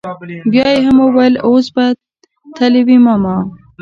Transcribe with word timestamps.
بيا 0.51 0.67
يې 0.73 0.81
هم 0.87 0.97
وويل 1.03 1.35
اوس 1.45 1.65
به 1.75 1.85
تلي 2.55 2.81
وي 2.87 2.97
ماما. 3.05 3.35